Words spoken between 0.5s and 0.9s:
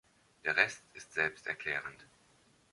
Rest